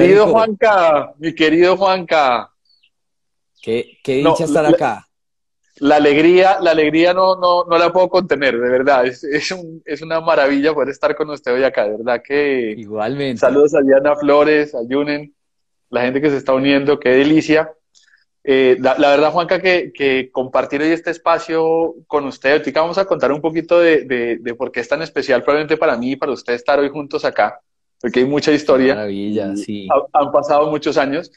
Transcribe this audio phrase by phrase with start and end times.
[0.00, 2.50] querido Juanca, mi querido Juanca.
[3.62, 5.06] Qué, qué dicha estar acá.
[5.76, 9.06] La alegría, la alegría no, no, no la puedo contener, de verdad.
[9.06, 12.74] Es, es, un, es una maravilla poder estar con usted hoy acá, de verdad que.
[12.76, 13.40] Igualmente.
[13.40, 15.34] Saludos a Diana Flores, a Yunen,
[15.88, 17.72] la gente que se está uniendo, qué delicia.
[18.42, 23.04] Eh, la, verdad, Juanca, que, que, compartir hoy este espacio con usted, ahorita vamos a
[23.04, 26.16] contar un poquito de, de, de, por qué es tan especial probablemente para mí y
[26.16, 27.60] para usted estar hoy juntos acá,
[28.00, 28.94] porque hay mucha historia.
[28.94, 29.88] Maravilla, sí.
[30.12, 31.30] Han, pasado muchos años.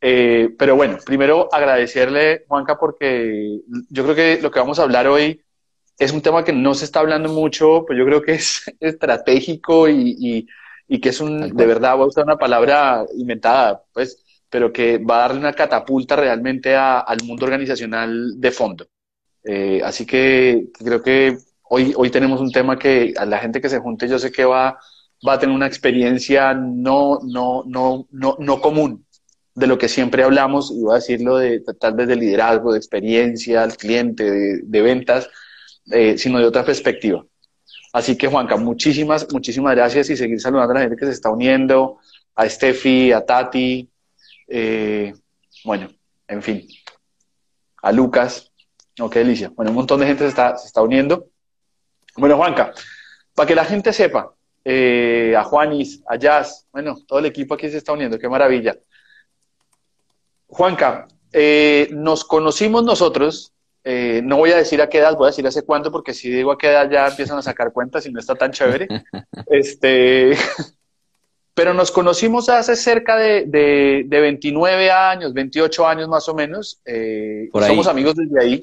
[0.00, 5.06] Eh, pero bueno, primero agradecerle, Juanca, porque yo creo que lo que vamos a hablar
[5.06, 5.42] hoy
[5.98, 9.88] es un tema que no se está hablando mucho, pues yo creo que es estratégico
[9.88, 10.46] y, y,
[10.86, 14.98] y que es un, de verdad, voy a usar una palabra inventada, pues pero que
[14.98, 18.86] va a darle una catapulta realmente al mundo organizacional de fondo.
[19.44, 21.36] Eh, así que creo que
[21.68, 24.44] hoy, hoy tenemos un tema que a la gente que se junte yo sé que
[24.44, 24.78] va,
[25.26, 29.06] va a tener una experiencia no, no, no, no, no común
[29.56, 32.78] de lo que siempre hablamos, y voy a decirlo de, tal vez de liderazgo, de
[32.78, 35.30] experiencia al cliente, de, ventas,
[35.90, 37.24] eh, sino de otra perspectiva.
[37.94, 41.30] Así que Juanca, muchísimas, muchísimas gracias y seguir saludando a la gente que se está
[41.30, 41.98] uniendo,
[42.34, 43.88] a Steffi, a Tati,
[44.48, 45.14] eh,
[45.64, 45.88] bueno,
[46.28, 46.68] en fin,
[47.82, 48.52] a Lucas,
[48.98, 49.50] no, qué delicia.
[49.54, 51.28] Bueno, un montón de gente se está, se está uniendo.
[52.16, 52.74] Bueno, Juanca,
[53.34, 54.34] para que la gente sepa,
[54.68, 58.76] eh, a Juanis, a Jazz, bueno, todo el equipo aquí se está uniendo, qué maravilla.
[60.48, 63.52] Juanca, eh, nos conocimos nosotros,
[63.84, 66.50] no voy a decir a qué edad, voy a decir hace cuánto, porque si digo
[66.50, 68.88] a qué edad ya empiezan a sacar cuentas y no está tan chévere.
[69.46, 70.36] este,
[71.56, 76.82] pero nos conocimos hace cerca de, de, 29 años, 28 años más o menos.
[76.84, 78.60] Eh, somos amigos desde ahí.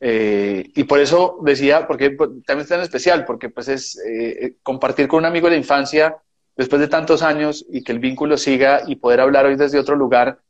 [0.00, 5.08] Eh, y por eso decía, porque también es tan especial, porque pues es eh, compartir
[5.08, 6.16] con un amigo de la infancia
[6.56, 9.96] después de tantos años y que el vínculo siga y poder hablar hoy desde otro
[9.96, 10.40] lugar,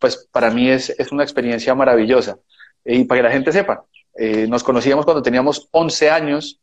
[0.00, 2.38] pues para mí es, es, una experiencia maravillosa.
[2.84, 3.84] y para que la gente sepa,
[4.48, 6.60] nos conocíamos cuando teníamos 11 años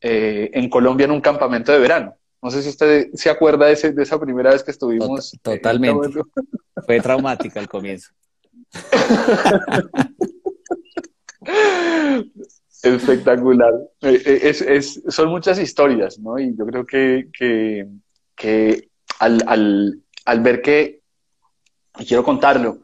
[0.00, 2.14] en Colombia en un campamento de verano.
[2.42, 5.36] No sé si usted se acuerda de, esa primera vez que estuvimos.
[5.42, 6.08] Totalmente.
[6.86, 8.12] Fue traumática al comienzo.
[12.82, 13.72] Espectacular.
[14.02, 16.38] Eh, eh, son muchas historias, ¿no?
[16.38, 17.28] Y yo creo que,
[18.36, 20.02] que, al,
[20.40, 21.00] ver que,
[21.98, 22.78] y quiero contarlo,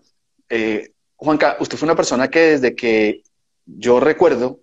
[0.49, 3.23] eh, Juanca, usted fue una persona que desde que
[3.65, 4.61] yo recuerdo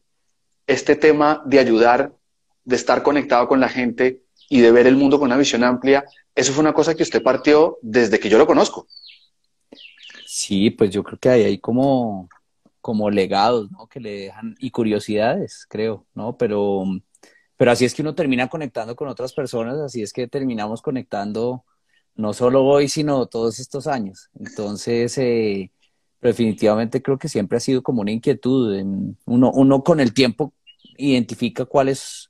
[0.68, 2.14] este tema de ayudar,
[2.64, 6.06] de estar conectado con la gente, y de ver el mundo con una visión amplia,
[6.36, 8.88] eso fue una cosa que usted partió desde que yo lo conozco.
[10.28, 12.30] Sí, pues yo creo que hay ahí como,
[12.84, 13.88] como legados, ¿no?
[13.88, 16.38] Que le dejan, y curiosidades, creo, ¿no?
[16.38, 16.84] Pero,
[17.56, 21.64] pero así es que uno termina conectando con otras personas, así es que terminamos conectando
[22.16, 24.30] no solo hoy, sino todos estos años.
[24.38, 25.72] Entonces, eh,
[26.22, 28.78] definitivamente creo que siempre ha sido como una inquietud.
[29.26, 30.54] Uno, uno con el tiempo
[30.98, 32.30] identifica cuáles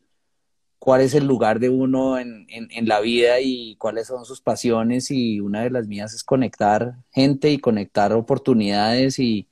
[0.78, 5.12] cuál es el lugar de uno en, en, la vida y cuáles son sus pasiones
[5.12, 9.48] y una de las mías es conectar gente y conectar oportunidades y,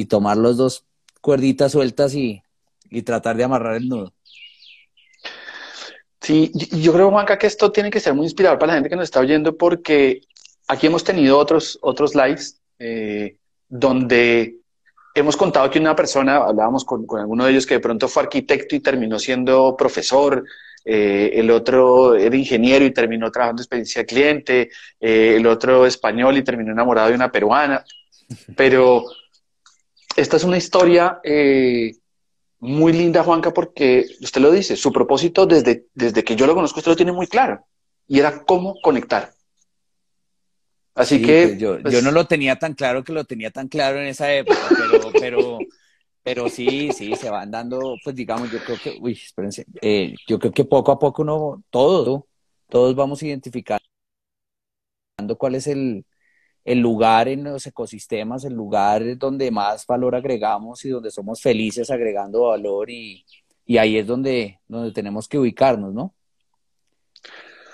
[0.00, 0.86] y tomar los dos
[1.20, 2.42] cuerditas sueltas y,
[2.88, 4.14] y, tratar de amarrar el nudo.
[6.22, 8.96] Sí, yo creo, Juanca, que esto tiene que ser muy inspirador para la gente que
[8.96, 10.22] nos está oyendo porque
[10.68, 13.36] aquí hemos tenido otros, otros lives eh,
[13.68, 14.56] donde
[15.14, 18.22] hemos contado que una persona, hablábamos con, con, alguno de ellos que de pronto fue
[18.22, 20.44] arquitecto y terminó siendo profesor,
[20.82, 26.38] eh, el otro era ingeniero y terminó trabajando en experiencia cliente, eh, el otro español
[26.38, 27.84] y terminó enamorado de una peruana.
[28.56, 29.04] Pero
[30.16, 31.92] esta es una historia eh,
[32.58, 36.80] muy linda, Juanca, porque usted lo dice, su propósito desde, desde que yo lo conozco,
[36.80, 37.66] usted lo tiene muy claro,
[38.06, 39.32] y era cómo conectar.
[40.94, 41.46] Así que...
[41.48, 44.32] Pues yo, pues no lo tenía tan claro que lo tenía tan claro en esa
[44.32, 45.58] época, pero, pero
[46.22, 50.38] pero sí, sí, se van dando, pues digamos, yo creo que, uy, espérense, eh, yo
[50.38, 52.24] creo que poco a poco uno, todos,
[52.68, 53.80] todos vamos identificando
[55.38, 56.04] cuál es el,
[56.64, 61.90] el lugar en los ecosistemas, el lugar donde más valor agregamos y donde somos felices
[61.90, 63.24] agregando valor y,
[63.66, 66.14] y ahí es donde, donde tenemos que ubicarnos, ¿no?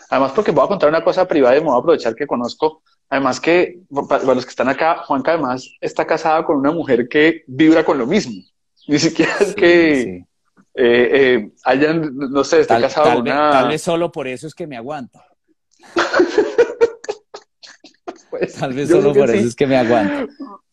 [0.09, 2.83] Además, porque voy a contar una cosa privada y me voy a aprovechar que conozco
[3.09, 7.45] Además que, para los que están acá, Juanca además está casada con una mujer que
[7.47, 8.43] vibra con lo mismo.
[8.89, 10.25] Ni siquiera es que eh,
[10.75, 13.51] eh, hayan, no sé, está casado con una...
[13.51, 15.25] Tal vez solo por eso es que me aguanta.
[18.31, 20.27] Pues, tal vez solo por eso es que me aguanta.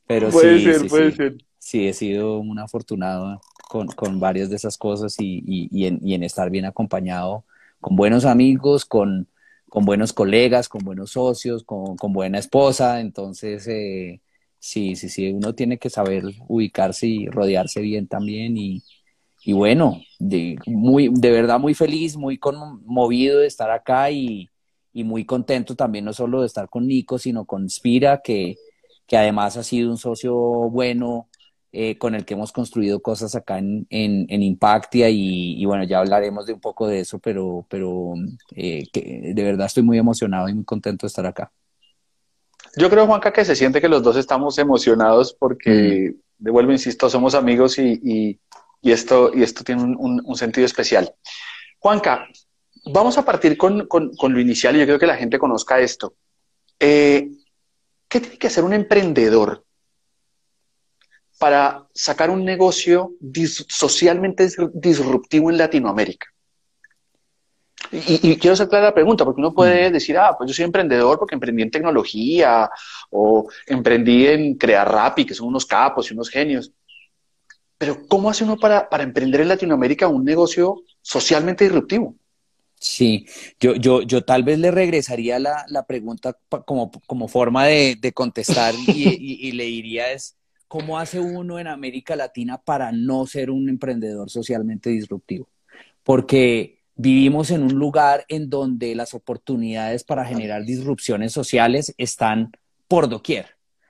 [0.07, 1.37] Pero puede sí, ser, sí, puede ser.
[1.57, 5.99] Sí, he sido un afortunado con, con varias de esas cosas y, y, y, en,
[6.01, 7.45] y en estar bien acompañado
[7.79, 9.27] con buenos amigos, con
[9.73, 12.99] con buenos colegas, con buenos socios, con, con buena esposa.
[12.99, 14.21] Entonces, eh,
[14.59, 18.55] sí, sí, sí, uno tiene que saber ubicarse y rodearse bien también.
[18.55, 18.83] Y,
[19.43, 24.51] y bueno, de, muy, de verdad muy feliz, muy conmovido de estar acá y,
[24.93, 28.57] y muy contento también no solo de estar con Nico, sino con Spira, que,
[29.07, 31.27] que además ha sido un socio bueno
[31.75, 36.45] eh, con el que hemos construido cosas acá en, en, Impactia y, bueno, ya hablaremos
[36.45, 38.13] de un poco de eso, pero, pero
[38.55, 41.51] eh, que de verdad estoy muy emocionado y muy contento de estar acá.
[42.77, 46.43] Yo creo, Juanca, que se siente que los dos estamos emocionados porque, mm.
[46.43, 48.39] de vuelvo, insisto, somos amigos y,
[48.83, 51.11] y, esto, y esto tiene un, un, sentido especial.
[51.79, 52.27] Juanca,
[52.85, 55.79] vamos a partir con, con, con, lo inicial y yo creo que la gente conozca
[55.79, 56.15] esto.
[56.79, 57.29] Eh,
[58.07, 59.65] ¿Qué tiene que hacer un emprendedor
[61.39, 63.13] para sacar un negocio
[63.67, 66.27] socialmente disruptivo en Latinoamérica?
[67.91, 69.93] Y, quiero hacer clara la pregunta, porque uno puede mm.
[69.93, 72.69] decir, ah, pues yo soy emprendedor porque emprendí en tecnología
[73.11, 76.71] o emprendí en crear Rappi, que son unos capos y unos genios.
[77.77, 82.15] Pero ¿cómo hace uno para, para emprender en Latinoamérica un negocio socialmente disruptivo?
[82.83, 83.25] Sí,
[83.61, 88.11] yo, yo, yo tal vez le regresaría la, la pregunta como, como forma de, de
[88.11, 90.35] contestar y, y, le diría es,
[90.67, 95.47] ¿cómo hace uno en América Latina para no ser un emprendedor socialmente disruptivo?
[96.03, 102.51] Porque vivimos en un lugar en donde las oportunidades para generar disrupciones sociales están
[102.89, 103.45] por doquier.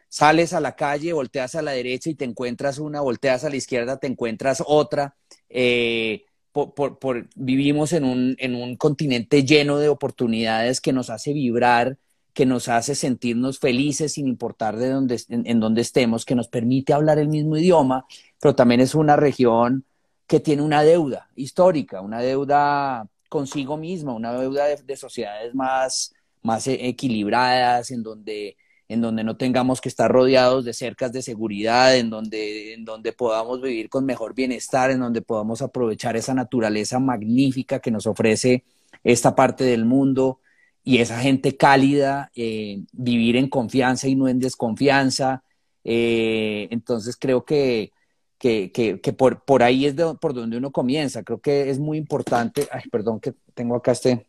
[0.08, 3.56] Sales a la calle, volteas a la derecha y te encuentras una, volteas a la
[3.56, 5.16] izquierda, te encuentras otra.
[5.50, 11.98] Eh, por, vivimos en un, en un continente lleno de oportunidades que nos hace vibrar
[12.34, 16.94] que nos hace sentirnos felices sin importar de dónde, en, dónde estemos, que nos permite
[16.94, 18.06] hablar el mismo idioma,
[18.40, 19.86] pero también es una región
[20.26, 26.66] que tiene una deuda histórica, una deuda consigo misma, una deuda de, sociedades más, más
[26.68, 28.58] equilibradas, en donde,
[28.88, 33.14] en donde no tengamos que estar rodeados de cercas de seguridad, en donde, en donde
[33.14, 38.64] podamos vivir con mejor bienestar, en donde podamos aprovechar esa naturaleza magnífica que nos ofrece
[39.04, 40.40] esta parte del mundo
[40.84, 45.44] y esa gente cálida, eh, vivir en confianza y no en desconfianza.
[45.84, 47.94] Eh, entonces creo que,
[48.38, 51.24] que, que, por, por, ahí es por donde uno comienza.
[51.24, 52.68] Creo que es muy importante.
[52.72, 54.28] Ay, perdón que tengo acá este,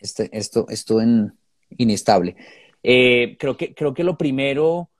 [0.00, 1.34] este esto, esto en
[1.76, 2.36] inestable.
[2.82, 4.90] Eh, creo, que, creo que lo primero,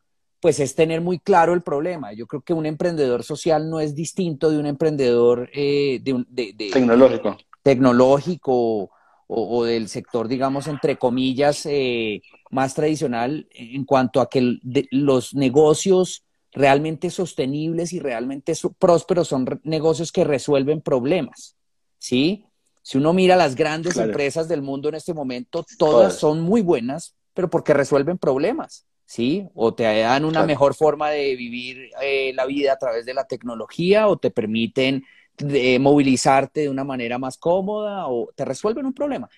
[0.41, 2.13] pues, es tener muy claro el problema.
[2.13, 7.37] Yo creo que un emprendedor social no es distinto de un emprendedor de, de, tecnológico.
[7.63, 8.91] Tecnológico
[9.31, 14.59] o, del sector, digamos, entre comillas, eh, más tradicional en cuanto a que
[14.91, 21.57] los negocios realmente sostenibles y realmente prósperos son negocios que resuelven problemas,
[21.99, 22.47] ¿sí?
[22.83, 27.15] Si uno mira las grandes empresas del mundo en este momento, todas son muy buenas,
[27.39, 29.47] pero porque resuelven problemas, ¿sí?
[29.55, 33.29] O te dan una mejor forma de vivir eh, la vida a través de la
[33.29, 35.05] tecnología o te permiten
[35.37, 39.29] de movilizarte de una manera más cómoda o te resuelven un problema.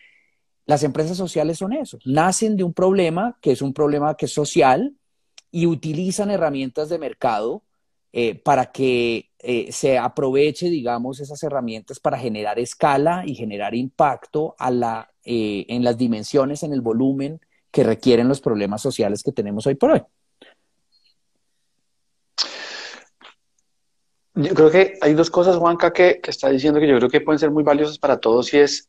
[0.64, 4.32] Las empresas sociales son eso, nacen de un problema que es un problema que es
[4.32, 4.94] social
[5.50, 7.64] y utilizan herramientas de mercado
[8.14, 14.55] eh, para que eh, se aproveche, digamos, esas herramientas para generar escala y generar impacto
[14.58, 19.32] a la, eh, en las dimensiones, en el volumen que requieren los problemas sociales que
[19.32, 20.03] tenemos hoy por hoy.
[24.34, 27.39] Yo creo que hay dos cosas, Juanca, que, está diciendo que yo creo que pueden
[27.39, 28.89] ser muy valiosas para todos y es,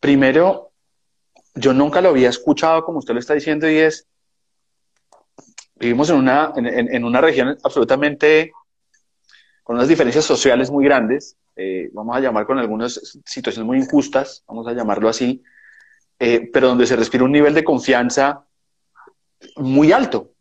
[0.00, 0.72] primero,
[1.54, 4.06] yo nunca lo había escuchado como usted lo está diciendo y es,
[5.76, 8.52] vivimos en una, en, en una región absolutamente
[9.62, 14.44] con unas diferencias sociales muy grandes, eh, vamos a llamar con algunas situaciones muy injustas,
[14.46, 15.42] vamos a llamarlo así,
[16.18, 18.44] eh, pero donde se respira un nivel de confianza
[19.56, 20.32] muy alto.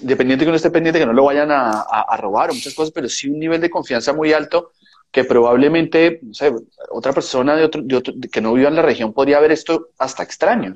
[0.00, 2.92] Dependiente que uno esté pendiente, que no lo vayan a, a, robar o muchas cosas,
[2.92, 4.72] pero sí un nivel de confianza muy alto
[5.10, 6.52] que probablemente, no sé,
[6.90, 7.82] otra persona de otro,
[8.30, 10.74] que no viva en la región podría ver esto hasta extraño.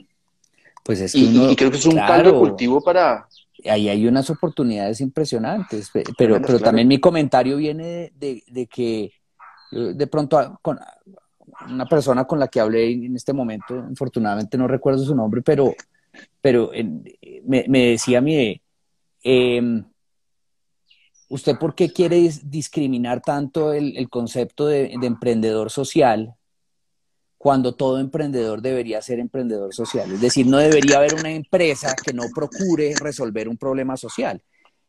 [0.82, 3.28] Pues es y, creo que es un caldo cultivo para...
[3.68, 9.12] Ahí hay unas oportunidades impresionantes, pero, pero también mi comentario viene de, de, que
[9.70, 10.80] de pronto con
[11.68, 15.74] una persona con la que hablé en este momento, infortunadamente no recuerdo su nombre, pero,
[16.40, 16.70] pero
[17.44, 18.60] me, decía mí,
[19.22, 19.84] Em,
[21.28, 26.34] ¿Usted por qué quiere discriminar tanto el, concepto de, emprendedor social
[27.38, 30.10] cuando todo emprendedor debería ser emprendedor social?
[30.10, 34.42] Es decir, no debería haber una empresa que no procure resolver un problema social.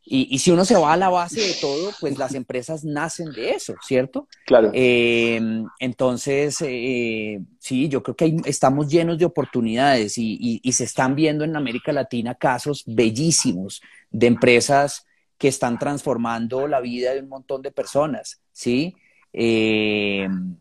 [0.04, 3.52] Y, si uno se va a la base de todo, pues las empresas nacen de
[3.52, 4.26] eso, ¿cierto?
[4.46, 4.70] Claro.
[4.74, 11.44] Em, entonces, eh, sí, yo creo que estamos llenos de oportunidades y, se están viendo
[11.44, 13.80] en América Latina casos bellísimos
[14.10, 15.06] de empresas
[15.38, 18.96] que están transformando la vida de un montón de personas, ¿sí?
[19.32, 20.56] Em,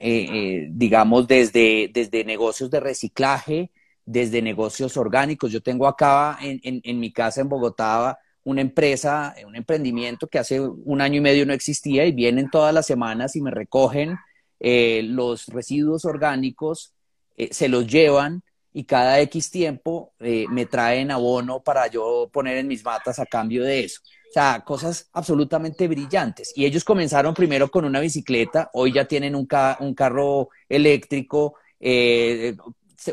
[0.00, 3.70] eh, eh, digamos, desde, desde negocios de reciclaje,
[4.06, 5.52] desde negocios orgánicos.
[5.52, 10.60] Yo tengo acá en, en mi casa en Bogotá una empresa, un emprendimiento que hace
[10.60, 14.16] un año y medio no existía y vienen todas las semanas y me recogen
[14.60, 16.92] eh, los residuos orgánicos,
[17.36, 22.58] eh, se los llevan y cada X tiempo eh, me traen abono para yo poner
[22.58, 24.00] en mis matas a cambio de eso.
[24.28, 26.52] O sea, cosas absolutamente brillantes.
[26.56, 29.48] Y ellos comenzaron primero con una bicicleta, hoy ya tienen un,
[29.80, 31.54] un carro eléctrico,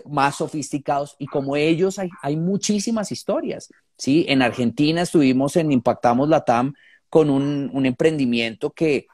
[0.06, 3.70] más sofisticados y como ellos hay, hay muchísimas historias.
[4.02, 4.26] ¿Sí?
[4.28, 6.74] En Argentina estuvimos en Impactamos Latam
[7.08, 9.06] con un, emprendimiento que,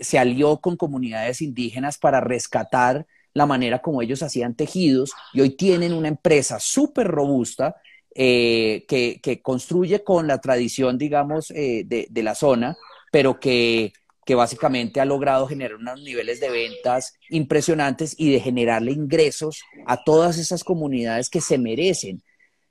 [0.00, 5.50] se alió con comunidades indígenas para rescatar la manera como ellos hacían tejidos y hoy
[5.50, 7.76] tienen una empresa súper robusta
[8.14, 12.76] eh, que, construye con la tradición, digamos, eh, de, de, la zona,
[13.10, 13.92] pero que,
[14.26, 20.02] que, básicamente ha logrado generar unos niveles de ventas impresionantes y de generarle ingresos a
[20.04, 22.22] todas esas comunidades que se merecen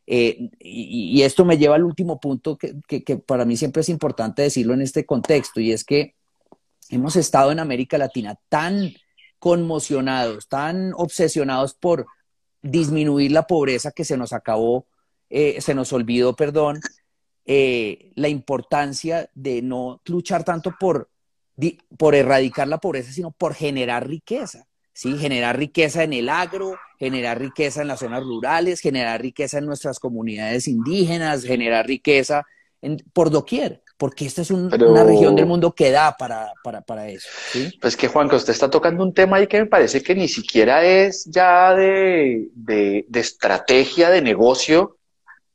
[0.09, 4.73] eh, y, esto me lleva al último punto que, para mí siempre es importante decirlo
[4.73, 6.15] en este contexto, y es que
[6.89, 8.93] hemos estado en América Latina tan
[9.37, 12.07] conmocionados, tan obsesionados por
[12.61, 14.87] disminuir la pobreza que se nos acabó,
[15.29, 16.79] eh, se nos olvidó, perdón,
[17.45, 21.09] eh, la importancia de no luchar tanto por
[22.15, 24.66] erradicar la pobreza, sino por generar riqueza.
[24.97, 25.15] ¿Sí?
[25.19, 29.99] Generar riqueza en el agro, generar riqueza en las zonas rurales, generar riqueza en nuestras
[29.99, 32.47] comunidades indígenas, generar riqueza
[32.81, 37.07] en, por doquier, porque esta es una región del mundo que da para, para, para
[37.09, 37.27] eso.
[37.51, 37.77] ¿sí?
[37.79, 40.27] Pues que Juan, que usted está tocando un tema ahí que me parece que ni
[40.27, 44.97] siquiera es ya de, de, de estrategia de negocio,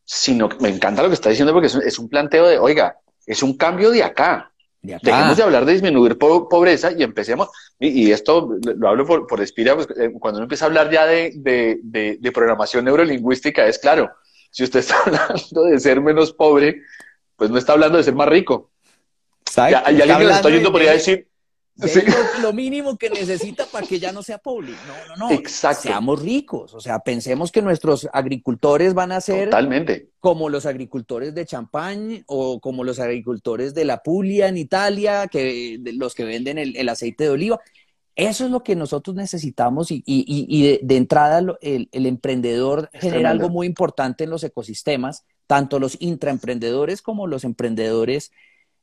[0.05, 2.97] sino que me encanta lo que está diciendo porque es es un planteo de, oiga,
[3.27, 4.52] es un cambio de acá.
[4.83, 7.49] Dejemos de hablar de disminuir pobreza y empecemos,
[7.79, 11.07] y, esto lo hablo por, por Espira, pues, eh, cuando uno empieza a hablar ya
[11.07, 14.11] de, de, de, programación neurolingüística, es claro,
[14.51, 16.83] si usted está hablando de ser menos pobre,
[17.37, 18.73] pues no está hablando de ser más rico.
[19.57, 21.29] y alguien que nos está oyendo podría decir,
[22.43, 24.73] lo, mínimo que necesita para que ya no sea pobre.
[24.73, 25.35] No, no, no.
[25.35, 25.83] Exacto.
[25.83, 26.75] Seamos ricos.
[26.75, 30.11] O sea, pensemos que nuestros agricultores van a ser Totalmente.
[30.21, 35.81] como los agricultores de champán o como los agricultores de la Puglia en Italia, que
[35.95, 37.61] los que venden el, aceite de oliva.
[38.15, 43.31] Eso es lo que nosotros necesitamos y, y, y de, entrada el, el emprendedor genera
[43.31, 48.31] algo muy importante en los ecosistemas, tanto los intraemprendedores como los emprendedores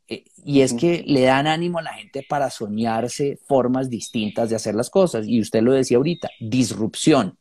[0.09, 4.73] y es que le dan ánimo a la gente para soñarse formas distintas de hacer
[4.73, 5.27] las cosas.
[5.27, 7.37] Y usted lo decía ahorita, disrupción.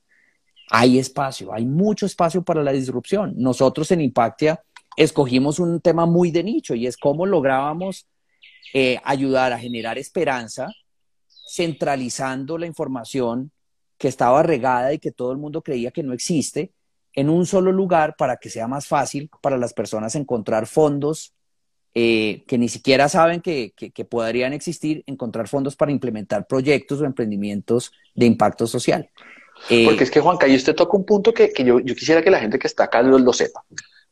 [0.70, 3.32] Hay espacio, hay mucho espacio para la disrupción.
[3.36, 4.62] Nosotros en Impactia
[4.96, 8.06] escogimos un tema muy de nicho y es cómo lográbamos
[8.74, 10.68] eh, ayudar a generar esperanza
[11.50, 13.50] centralizando la información
[13.96, 16.72] que estaba regada y que todo el mundo creía que no existe
[17.14, 21.32] en un solo lugar para que sea más fácil para las personas encontrar fondos
[22.00, 23.72] eh, que ni siquiera saben que,
[24.08, 29.10] podrían existir, encontrar fondos para implementar proyectos o emprendimientos de impacto social.
[29.68, 32.38] Eh, Porque es que, Juanca, y usted toca un punto que, yo, quisiera que la
[32.38, 33.64] gente que está acá lo, sepa.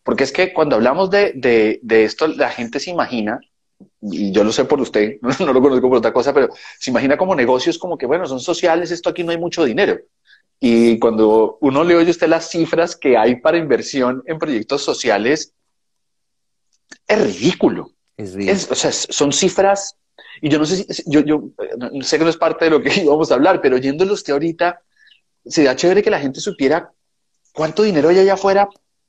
[0.02, 3.38] Porque es que cuando hablamos de, esto, la gente se imagina,
[4.02, 6.48] y yo lo sé por usted, no, lo conozco por otra cosa, pero
[6.80, 9.96] se imagina como negocios como que, bueno, son sociales, esto aquí no hay mucho dinero.
[10.58, 15.52] Y cuando uno le oye usted las cifras que hay para inversión en proyectos sociales,
[17.06, 17.92] es ridículo.
[18.16, 19.96] Es o sea, son cifras,
[20.40, 21.50] y yo no sé si, yo, yo
[22.02, 24.80] sé que no es parte de lo que íbamos a hablar, pero oyéndolo usted ahorita,
[25.44, 26.90] sería chévere que la gente supiera
[27.52, 28.68] cuánto dinero hay allá afuera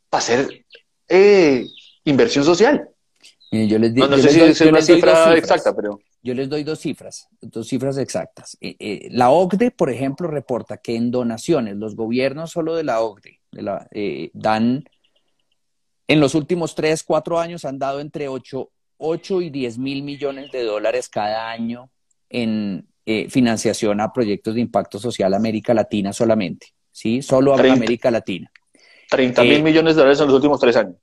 [0.10, 0.66] para hacer
[1.08, 1.66] eh,
[2.04, 2.90] inversión social.
[3.52, 6.00] yo les no, sé si es una cifra exacta, pero...
[6.24, 8.58] Yo les doy dos cifras, dos cifras exactas.
[8.60, 13.00] Eh, eh, la OCDE, por ejemplo, reporta que en donaciones, los gobiernos solo de la
[13.02, 13.88] OCDE de la,
[14.34, 14.84] dan
[16.08, 18.70] en los últimos tres, cuatro años han dado entre 8,
[19.42, 21.90] y 10 mil millones de dólares cada año
[22.30, 27.22] en eh, financiación a proyectos de impacto social América Latina solamente, ¿sí?
[27.22, 28.52] Solo América Latina.
[29.10, 30.96] 30 mil eh, millones de dólares en los últimos tres años.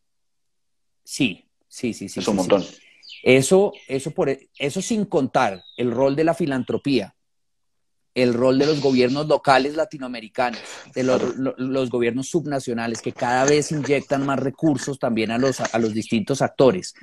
[1.02, 2.20] Sí, sí, sí, sí.
[2.20, 2.64] Es un montón.
[3.22, 7.14] Eso, eso, por, eso sin contar el rol de la filantropía,
[8.14, 10.60] el rol de los gobiernos locales latinoamericanos,
[10.94, 15.92] de los, gobiernos subnacionales, que cada vez inyectan más recursos también a los, a los
[15.92, 16.94] distintos actores.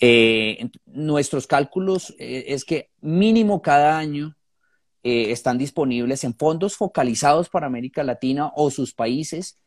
[0.00, 4.36] Eh, nuestros cálculos eh, es que mínimo cada año
[5.02, 9.58] eh, están disponibles en fondos focalizados para América Latina o sus países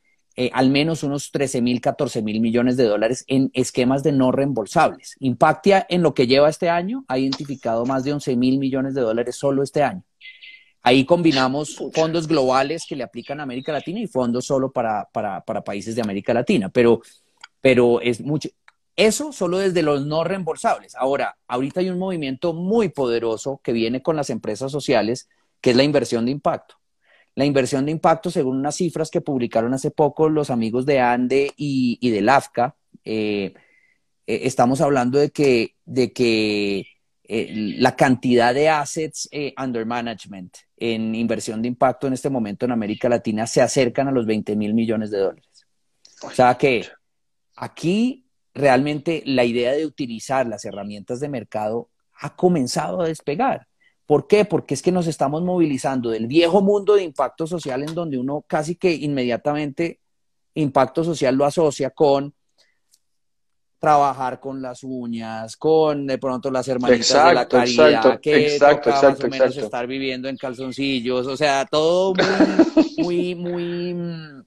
[0.54, 5.16] al menos unos 13 mil, 14 mil millones de dólares en esquemas de no reembolsables.
[5.20, 9.02] Impactia en lo que lleva este año, ha identificado más de 11 mil millones de
[9.02, 10.04] dólares solo este año.
[10.84, 15.42] Ahí combinamos fondos globales que le aplican a América Latina y fondos solo para, para,
[15.42, 17.02] para países de América Latina, pero,
[17.62, 18.50] pero es mucho.
[18.96, 20.96] Eso solo desde los no reembolsables.
[20.96, 25.30] Ahora, ahorita hay un movimiento muy poderoso que viene con las empresas sociales,
[25.62, 26.76] que es la inversión de impacto.
[27.36, 31.54] La inversión de impacto, según unas cifras que publicaron hace poco los amigos de ANDE
[31.56, 33.54] y, y del AFCA, eh,
[34.28, 36.86] eh, estamos hablando de que, de que
[37.34, 42.74] eh, la cantidad de assets under management en inversión de impacto en este momento en
[42.74, 45.66] América Latina se acercan a los 20 mil millones de dólares.
[46.24, 46.86] O sea que
[47.56, 53.66] aquí realmente la idea de utilizar las herramientas de mercado ha comenzado a despegar.
[54.06, 54.44] ¿Por qué?
[54.44, 58.44] Porque es que nos estamos movilizando del viejo mundo de impacto social en donde uno
[58.46, 60.02] casi que inmediatamente
[60.54, 62.34] impacto social lo asocia con
[63.82, 69.10] trabajar con las uñas, con de pronto las hermanitas de la caridad, que exacto, toca
[69.10, 72.14] más o menos estar viviendo en calzoncillos, o sea, todo
[73.00, 74.44] muy, muy, muy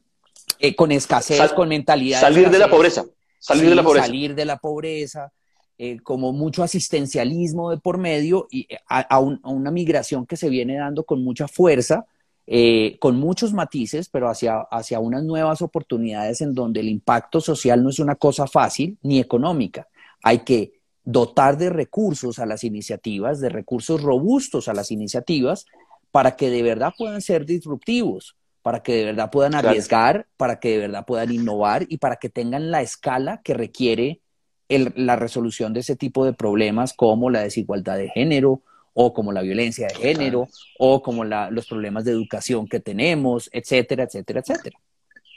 [0.60, 2.20] eh, con escasez, con mentalidad.
[2.20, 3.04] Salir de la pobreza.
[3.40, 4.06] Salir de la pobreza.
[4.06, 5.32] Salir de la pobreza,
[5.78, 10.76] eh, como mucho asistencialismo de por medio y eh, a, una migración que se viene
[10.76, 12.06] dando con mucha fuerza,
[12.46, 17.82] eh, con muchos matices, pero hacia, hacia unas nuevas oportunidades en donde el impacto social
[17.82, 19.88] no es una cosa fácil ni económica.
[20.22, 25.66] Hay que dotar de recursos a las iniciativas, de recursos robustos a las iniciativas,
[26.10, 30.70] para que de verdad puedan ser disruptivos para que de verdad puedan arriesgar, para que
[30.70, 34.22] de verdad puedan innovar y para que tengan la escala que requiere
[34.70, 38.62] la resolución de ese tipo de problemas como la desigualdad de género
[38.94, 44.04] o como la violencia de género o como los problemas de educación que tenemos, etcétera,
[44.04, 44.78] etcétera, etcétera.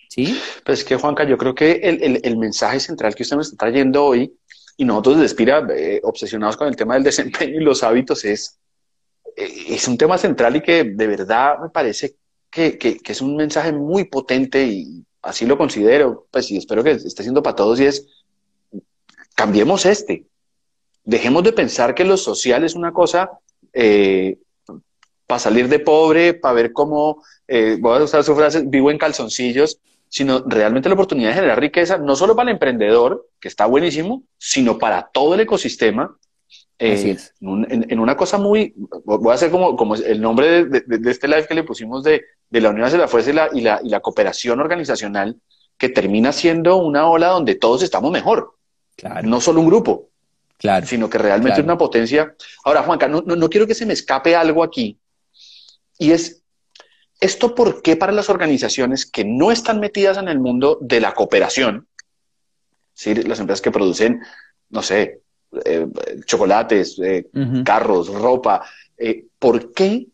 [0.10, 0.40] ¿Sí?
[0.64, 1.72] Pues es que, Juanca, yo creo que
[2.24, 4.34] el, mensaje central que usted nos está trayendo hoy
[4.78, 8.60] y nosotros de Espira, eh, obsesionados con el tema del desempeño y los hábitos, es,
[9.36, 12.16] eh, es un tema central y que de verdad me parece
[12.50, 17.24] que, es un mensaje muy potente y así lo considero, pues y espero que esté
[17.24, 18.08] siendo para todos y es,
[19.36, 20.26] cambiemos este.
[21.04, 23.32] Dejemos de pensar que lo social es una cosa
[23.74, 24.38] eh,
[25.26, 28.98] para salir de pobre, para ver cómo, eh, voy a usar su frase, vivo en
[28.98, 33.66] calzoncillos, sino realmente la oportunidad de generar riqueza, no solo para el emprendedor, que está
[33.66, 36.18] buenísimo, sino para todo el ecosistema
[36.80, 41.48] eh, en, una cosa muy, voy a hacer como, como el nombre de, este live
[41.48, 44.00] que le pusimos de, la unión hacia la fuerza y la, y, la, y la,
[44.00, 45.38] cooperación organizacional,
[45.78, 48.56] que termina siendo una ola donde todos estamos mejor.
[48.96, 49.28] Claro.
[49.28, 50.10] No solo un grupo,
[50.58, 50.86] claro.
[50.86, 52.36] sino que realmente es una potencia.
[52.64, 55.00] Ahora, Juanca, no, no, quiero que se me escape algo aquí.
[55.98, 56.44] Y es,
[57.20, 61.14] ¿esto por qué para las organizaciones que no están metidas en el mundo de la
[61.14, 61.88] cooperación,
[62.94, 63.16] ¿sí?
[63.16, 64.22] las empresas que producen,
[64.70, 65.22] no sé,
[65.66, 65.88] eh,
[66.26, 67.28] chocolates, eh,
[67.64, 68.64] carros, ropa.
[68.98, 70.08] Eh, ¿Por qué?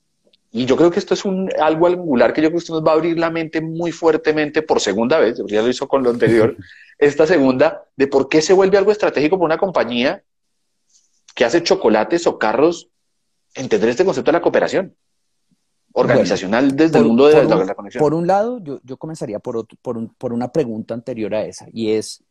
[0.52, 2.86] Y yo creo que esto es un, algo angular que yo creo que esto nos
[2.86, 6.12] va a abrir la mente muy fuertemente por segunda vez, ya lo hizo con lo
[6.12, 6.56] anterior,
[7.00, 10.24] esta segunda, de por qué se vuelve algo estratégico para una compañía
[11.34, 12.90] que hace chocolates o carros,
[13.56, 14.96] entender este concepto de la cooperación
[15.94, 18.02] organizacional desde el mundo de la, conexión.
[18.02, 21.92] Por un lado, yo, yo comenzaría por, por, por una pregunta anterior a esa, y
[21.92, 22.24] es,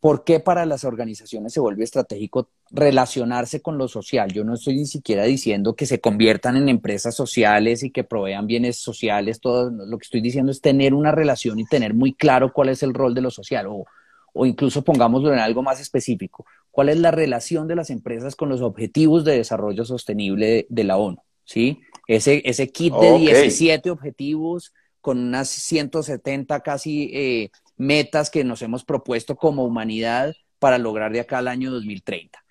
[0.00, 4.32] ¿Por qué para las organizaciones se vuelve estratégico relacionarse con lo social?
[4.32, 8.46] Yo no estoy ni siquiera diciendo que se conviertan en empresas sociales y que provean
[8.46, 9.40] bienes sociales.
[9.40, 12.84] Todo lo que estoy diciendo es tener una relación y tener muy claro cuál es
[12.84, 13.66] el rol de lo social.
[13.66, 13.86] O,
[14.32, 16.46] o incluso pongámoslo en algo más específico.
[16.70, 20.96] ¿Cuál es la relación de las empresas con los objetivos de desarrollo sostenible de, la
[20.96, 21.22] ONU?
[21.44, 21.80] ¿Sí?
[22.06, 28.84] Ese, ese kit de 17 objetivos con unas 170 casi eh, metas que nos hemos
[28.84, 32.44] propuesto como humanidad para lograr de acá al año 2030.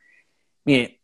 [0.65, 1.01] Mire,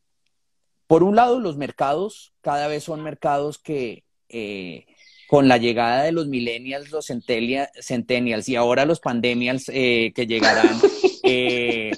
[0.88, 4.86] por un lado, los mercados cada vez son mercados que eh,
[5.34, 10.80] con la llegada de los millennials, los centennials y ahora los pandemials eh, que llegarán,
[11.24, 11.92] eh,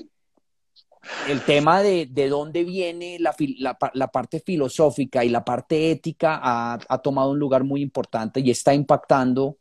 [1.28, 3.36] el tema de, de dónde viene la,
[3.94, 8.52] la, parte filosófica y la parte ética ha, ha tomado un lugar muy importante y
[8.52, 9.58] está impactando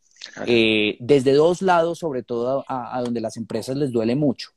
[0.46, 4.50] eh, desde dos lados, sobre todo a, donde las empresas les duele mucho.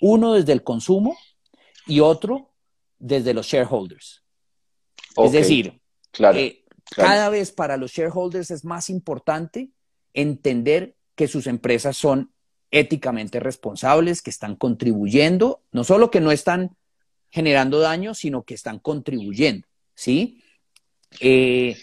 [0.00, 1.16] Uno desde el consumo
[1.88, 2.52] y otro
[3.00, 4.22] desde los shareholders.
[5.16, 5.80] es decir,
[6.12, 6.38] claro.
[6.38, 6.59] Eh,
[6.94, 9.70] Cada vez para los shareholders es más importante
[10.12, 12.32] entender que sus empresas son
[12.70, 16.76] éticamente responsables, que están contribuyendo, no solo que no están
[17.30, 20.42] generando daño, sino que están contribuyendo, ¿sí?
[21.20, 21.76] Eh,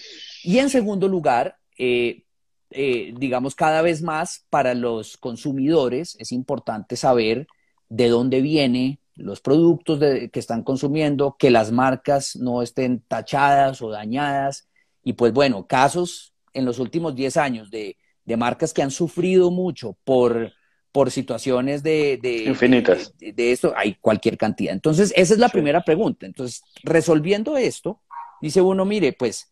[0.43, 2.23] y en segundo lugar, eh,
[2.71, 7.47] eh, digamos, cada vez más para los consumidores es importante saber
[7.89, 13.89] de dónde vienen los productos que están consumiendo, que las marcas no estén tachadas o
[13.89, 14.66] dañadas.
[15.07, 19.51] Y pues bueno, casos en los últimos 10 años de, de marcas que han sufrido
[19.51, 20.51] mucho por
[20.91, 23.13] por situaciones de, de infinitas.
[23.17, 24.73] de, esto hay cualquier cantidad.
[24.73, 26.25] Entonces esa es la primera pregunta.
[26.25, 28.01] Entonces resolviendo esto
[28.41, 29.49] dice uno mire pues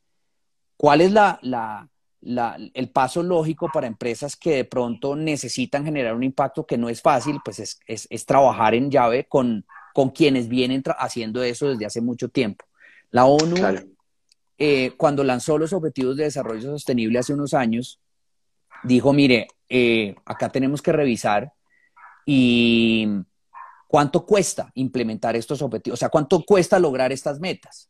[0.75, 1.87] cuál es la, la,
[2.19, 6.89] la, el paso lógico para empresas que de pronto necesitan generar un impacto que no
[6.89, 11.69] es fácil pues es, es, es trabajar en llave con con quienes vienen haciendo eso
[11.69, 12.65] desde hace mucho tiempo
[13.11, 13.55] la ONU
[14.57, 17.99] eh, cuando lanzó los objetivos de desarrollo sostenible hace unos años
[18.83, 21.51] dijo mire eh, acá tenemos que revisar
[22.25, 23.07] y
[23.87, 27.89] cuánto cuesta implementar estos objetivos, o sea, cuánto cuesta lograr estas metas.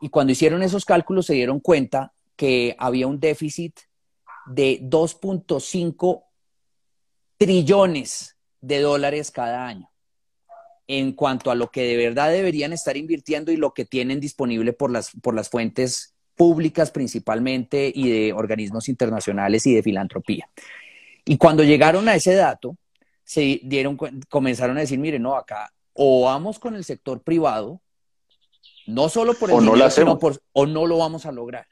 [0.00, 3.78] Y cuando hicieron esos cálculos se dieron cuenta que había un déficit
[4.46, 6.24] de 2.5
[7.38, 9.90] trillones de dólares cada año
[10.88, 14.72] en cuanto a lo que de verdad deberían estar invirtiendo y lo que tienen disponible
[14.72, 20.48] por las, por las fuentes públicas principalmente y de organismos internacionales y de filantropía.
[21.24, 22.76] Y cuando llegaron a ese dato,
[23.24, 27.80] se dieron, comenzaron a decir, mire, no, acá o vamos con el sector privado,
[28.86, 31.66] no solo por el o dinero, no sino por, o no lo vamos a lograr.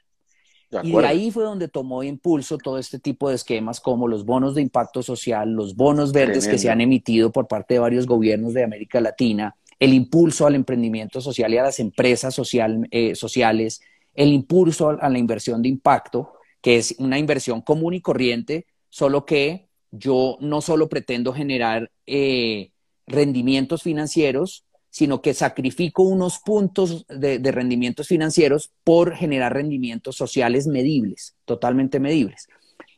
[0.83, 4.55] Y de ahí fue donde tomó impulso todo este tipo de esquemas como los bonos
[4.55, 8.53] de impacto social, los bonos verdes que se han emitido por parte de varios gobiernos
[8.53, 13.81] de América Latina, el impulso al emprendimiento social y a las empresas social, eh, sociales,
[14.13, 19.25] el impulso a la inversión de impacto, que es una inversión común y corriente solo
[19.25, 22.71] que yo no solo pretendo generar eh,
[23.07, 31.35] rendimientos financieros, sino que sacrifico unos puntos de, rendimientos financieros por generar rendimientos sociales medibles,
[31.43, 32.47] totalmente medibles.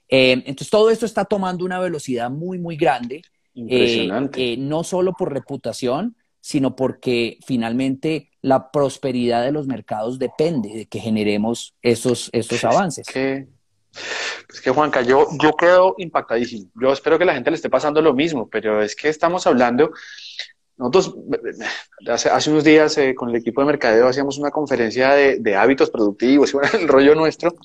[0.08, 3.24] Eh, entonces, todo esto está tomando una velocidad muy, muy grande.
[3.56, 4.54] Impresionante.
[4.54, 10.86] Eh, no solo por reputación, sino porque finalmente la prosperidad de los mercados depende de
[10.86, 13.08] que generemos esos, esos avances.
[13.08, 16.70] Es que Juanca, yo, yo quedo impactadísimo.
[16.80, 19.90] Yo espero que la gente le esté pasando lo mismo, pero es que estamos hablando,
[20.78, 21.16] nosotros
[22.08, 25.90] hace, hace unos días eh, con el equipo de mercadeo hacíamos una conferencia de, hábitos
[25.90, 27.56] productivos y el rollo nuestro,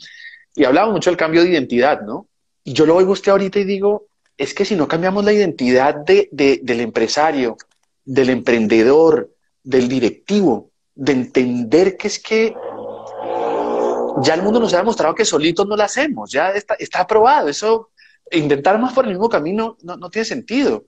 [0.54, 2.26] y hablábamos mucho del cambio de identidad, ¿no?
[2.64, 5.94] Y yo lo oigo usted ahorita y digo, es que si no cambiamos la identidad
[5.94, 7.56] de, de, del empresario,
[8.04, 9.30] del emprendedor,
[9.62, 12.54] del directivo, de entender que es que
[14.22, 17.48] ya el mundo nos ha demostrado que solitos no lo hacemos, ya está, está aprobado.
[17.48, 17.90] Eso,
[18.30, 20.84] intentar más por el mismo camino no, no tiene sentido.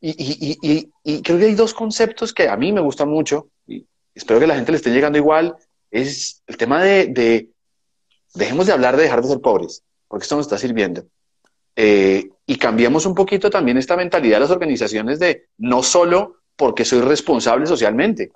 [0.00, 3.48] Y, y, y, y, creo que hay dos conceptos que a mí me gustan mucho,
[3.66, 5.56] y espero que la gente le esté llegando igual,
[5.90, 7.48] es el tema de, de
[8.34, 11.04] dejemos de hablar de dejar de ser pobres, porque esto nos está sirviendo.
[11.74, 16.84] Eh, y cambiamos un poquito también esta mentalidad de las organizaciones de no solo porque
[16.84, 18.32] soy responsable socialmente,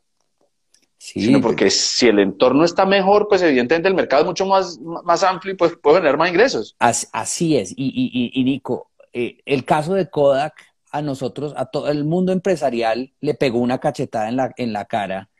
[0.98, 5.22] sino porque si el entorno está mejor, pues evidentemente el mercado es mucho más, más
[5.22, 6.76] amplio y pues puedo generar más ingresos.
[6.78, 7.72] Así, es.
[7.72, 10.54] Y, y, y Nico, eh, el caso de Kodak
[10.90, 14.84] a nosotros, a todo el mundo empresarial, le pegó una cachetada en la, en la
[14.86, 15.30] cara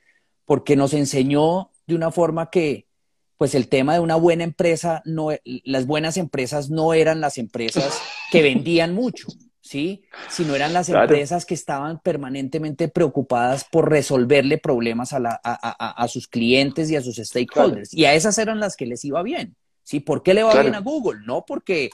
[0.51, 2.89] porque nos enseñó de una forma que,
[3.37, 8.03] pues el tema de una buena empresa, no, las buenas empresas no eran las empresas
[8.33, 9.29] que vendían mucho.
[9.61, 10.03] ¿sí?
[10.29, 16.97] Sino eran las empresas que estaban permanentemente preocupadas por resolverle problemas a, sus clientes y
[16.97, 17.95] a sus stakeholders.
[17.95, 20.01] Y a esas eran las que les iba bien, ¿sí?
[20.01, 21.21] ¿Por qué le va bien a Google?
[21.25, 21.91] No porque...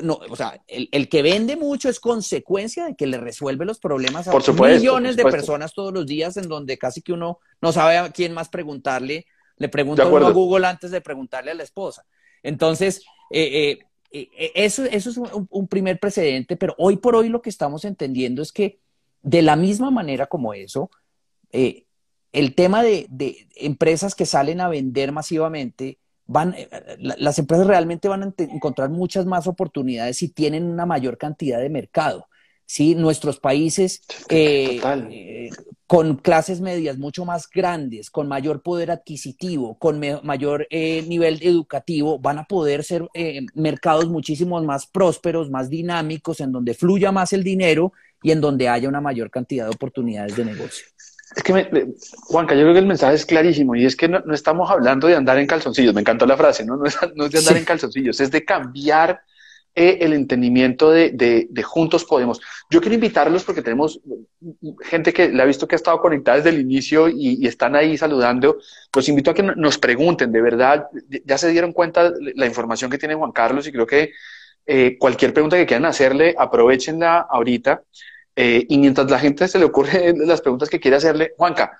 [0.00, 4.28] no, o sea, el, que vende mucho es consecuencia de que le resuelve los problemas
[4.28, 8.10] a millones de personas todos los días en donde casi que uno no sabe a
[8.10, 9.26] quién más preguntarle,
[9.56, 12.04] le pregunta uno a Google antes de preguntarle a la esposa.
[12.42, 13.78] Entonces, eh,
[14.12, 17.84] eh, eh, eso, eso es un, primer precedente, pero hoy por hoy lo que estamos
[17.84, 18.78] entendiendo es que
[19.22, 20.90] de la misma manera como eso,
[21.50, 21.86] eh,
[22.32, 23.08] el tema de,
[23.56, 25.98] empresas que salen a vender masivamente,
[26.32, 26.56] van,
[26.98, 31.68] las empresas realmente van a encontrar muchas más oportunidades si tienen una mayor cantidad de
[31.68, 32.26] mercado.
[32.66, 32.94] ¿sí?
[32.94, 34.02] Nuestros países
[35.86, 42.18] con clases medias mucho más grandes, con mayor poder adquisitivo, con mayor eh, nivel educativo,
[42.18, 47.34] van a poder ser eh, mercados muchísimo más prósperos, más dinámicos, en donde fluya más
[47.34, 47.92] el dinero
[48.22, 50.86] y en donde haya una mayor cantidad de oportunidades de negocio.
[51.34, 51.68] Es que, me,
[52.24, 55.16] Juanca, yo creo que el mensaje es clarísimo y es que no, estamos hablando de
[55.16, 56.76] andar en calzoncillos, me encantó la frase, ¿no?
[57.14, 59.22] No es, de andar en calzoncillos, es de cambiar
[59.74, 62.42] eh, el entendimiento de, de, juntos podemos.
[62.68, 64.00] Yo quiero invitarlos porque tenemos
[64.82, 67.96] gente que le ha visto que ha estado conectada desde el inicio y, están ahí
[67.96, 68.58] saludando.
[68.94, 70.88] Los invito a que nos pregunten, de verdad,
[71.24, 74.12] ya se dieron cuenta la información que tiene Juan Carlos y creo que
[74.66, 77.82] eh, cualquier pregunta que quieran hacerle, aprovechenla ahorita.
[78.34, 81.78] Eh, y mientras la gente se le ocurre las preguntas que quiere hacerle, Juanca,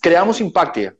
[0.00, 0.96] creamos Impactia.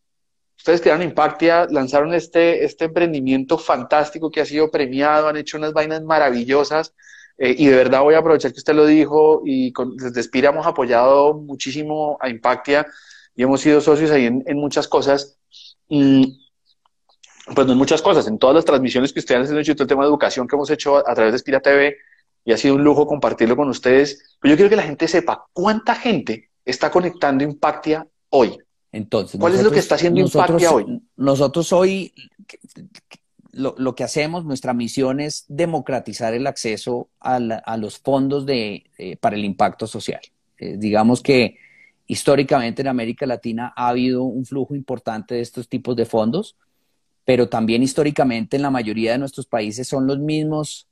[0.57, 5.73] Ustedes crearon Impactia, lanzaron este, este emprendimiento fantástico que ha sido premiado, han hecho unas
[5.73, 6.95] vainas maravillosas.
[7.39, 10.51] Eh, y de verdad voy a aprovechar que usted lo dijo y con, desde Spira
[10.51, 12.87] hemos apoyado muchísimo a Impactia
[13.35, 15.39] y hemos sido socios ahí en, muchas cosas.
[15.89, 19.89] pues no en muchas cosas, en todas las transmisiones que ustedes han hecho, todo el
[19.89, 21.97] tema de educación que hemos hecho a, a través de Spira TV,
[22.45, 24.37] y ha sido un lujo compartirlo con ustedes.
[24.41, 28.59] Pero yo quiero que la gente sepa cuánta gente está conectando Impactia hoy.
[28.93, 31.01] Entonces, ¿cuál es lo que está haciendo Impactia hoy?
[31.17, 32.13] Nosotros hoy
[33.53, 37.39] lo, que hacemos, nuestra misión es democratizar el acceso a,
[37.77, 40.21] los fondos de, eh, para el impacto social.
[40.59, 41.57] Eh, digamos que
[42.07, 46.57] históricamente en América Latina ha habido un flujo importante de estos tipos de fondos,
[47.25, 50.89] pero también históricamente en la mayoría de nuestros países son los mismos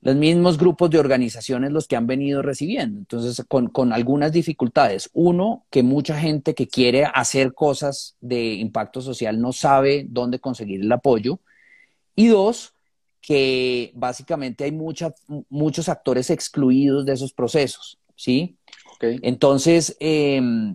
[0.00, 2.98] los mismos grupos de organizaciones los que han venido recibiendo.
[2.98, 5.10] Entonces, con, algunas dificultades.
[5.12, 10.82] Uno, que mucha gente que quiere hacer cosas de impacto social no sabe dónde conseguir
[10.82, 11.40] el apoyo.
[12.14, 12.74] Y dos,
[13.20, 18.56] que básicamente hay muchos actores excluidos de esos procesos, ¿sí?
[19.00, 20.74] Entonces, em,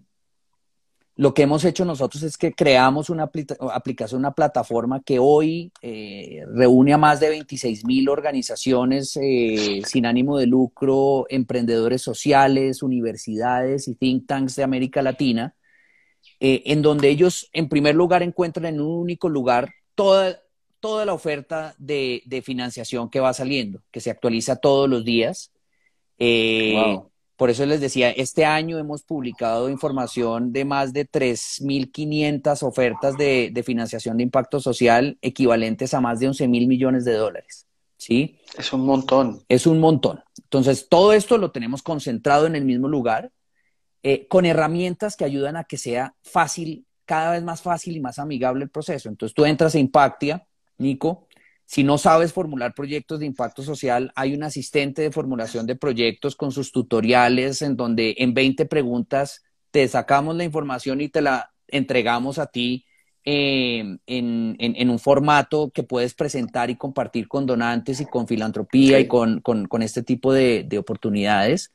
[1.16, 3.30] lo que hemos hecho nosotros es que creamos una
[3.72, 10.08] aplicación, una plataforma que hoy eh, reúne a más de 26 mil organizaciones eh, sin
[10.08, 15.54] ánimo de lucro, emprendedores sociales, universidades y think tanks de América Latina,
[16.40, 20.42] eh, en donde ellos en primer lugar encuentran en un único lugar toda,
[20.80, 25.52] toda la oferta de, financiación que va saliendo, que se actualiza todos los días.
[27.36, 33.64] Por eso les decía, este año hemos publicado información de más de 3.500 ofertas de,
[33.66, 37.66] financiación de impacto social equivalentes a más de 11 mil millones de dólares.
[37.98, 38.40] ¿Sí?
[38.58, 39.42] Es un montón.
[39.48, 40.22] Es un montón.
[40.44, 43.32] Entonces, todo esto lo tenemos concentrado en el mismo lugar,
[44.04, 48.20] eh, con herramientas que ayudan a que sea fácil, cada vez más fácil y más
[48.20, 49.10] amigable el proceso.
[49.10, 50.46] Entonces, tú entras a Impactia,
[50.78, 51.28] Nico,
[51.66, 56.36] si no sabes formular proyectos de impacto social, hay un asistente de formulación de proyectos
[56.36, 61.52] con sus tutoriales en donde en 20 preguntas te sacamos la información y te la
[61.68, 62.86] entregamos a ti
[63.24, 69.08] em, en, un formato que puedes presentar y compartir con donantes y con filantropía y
[69.08, 69.42] con,
[69.82, 71.74] este tipo de, oportunidades.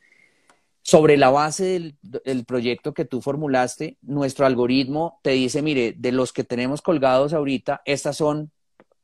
[0.83, 6.13] Sobre la base del, del, proyecto que tú formulaste, nuestro algoritmo te dice, mire, de
[6.13, 8.53] los que tenemos colgados ahorita, estas son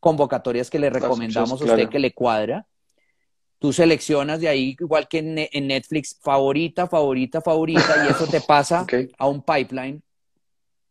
[0.05, 2.67] convocatorias que le recomendamos a usted que le cuadra.
[3.59, 8.85] Tú seleccionas de ahí, igual que en, Netflix, favorita, favorita, favorita, y eso te pasa
[9.17, 10.03] a un pipeline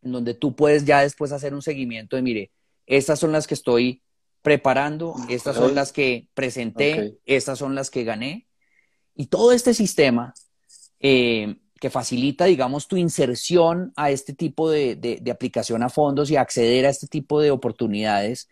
[0.02, 2.52] en donde tú puedes ya después hacer un seguimiento de, mire,
[2.88, 4.02] estas son las que estoy
[4.42, 8.48] preparando, estas son las que presenté, estas son las que gané.
[9.14, 10.34] Y todo este sistema
[11.00, 16.36] eh, que facilita, digamos, tu inserción a este tipo de, de, aplicación a fondos y
[16.36, 18.50] acceder a este tipo de oportunidades,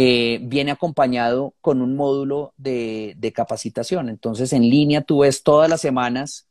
[0.00, 4.08] eh, viene acompañado con un módulo de, capacitación.
[4.08, 6.46] Entonces, en línea tú ves todas las semanas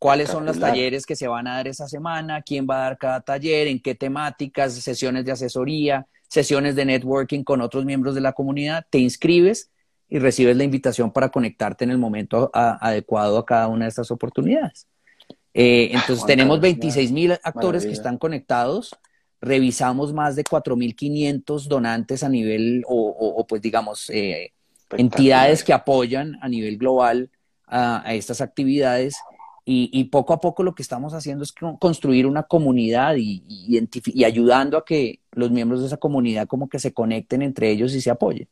[0.00, 2.98] cuáles son los talleres que se van a dar esa semana, quién va a dar
[2.98, 8.20] cada taller, en qué temáticas, sesiones de asesoría, sesiones de networking con otros miembros de
[8.20, 8.84] la comunidad.
[8.90, 9.70] Te inscribes
[10.08, 14.10] y recibes la invitación para conectarte en el momento adecuado a cada una de estas
[14.10, 14.88] oportunidades.
[15.54, 18.90] Eh, entonces, tenemos 26 mil actores que están conectados
[19.40, 24.52] revisamos más de 4.500 donantes a nivel, o, pues digamos, eh,
[24.90, 27.30] entidades que apoyan a nivel global
[27.66, 29.16] a, estas actividades.
[29.70, 34.78] Y, poco a poco lo que estamos haciendo es construir una comunidad y, y, ayudando
[34.78, 38.10] a que los miembros de esa comunidad como que se conecten entre ellos y se
[38.10, 38.48] apoyen.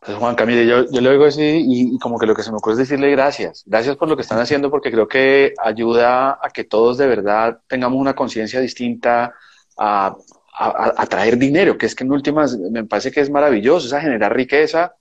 [0.00, 2.58] Pues Juan Camille, yo, yo le oigo así y, como que lo que se me
[2.58, 3.64] ocurre es decirle gracias.
[3.66, 7.60] Gracias por lo que están haciendo porque creo que ayuda a que todos de verdad
[7.66, 9.34] tengamos una conciencia distinta
[9.76, 10.16] a,
[10.58, 14.00] a, traer dinero, que es que en últimas me parece que es maravilloso, es a
[14.00, 14.94] generar riqueza